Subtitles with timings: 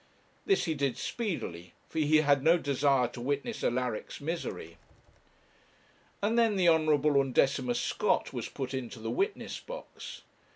[0.47, 4.77] This he did speedily, for he had no desire to witness Alaric's misery.
[6.23, 10.23] And then the Honourable Undecimus Scott was put into the witness box.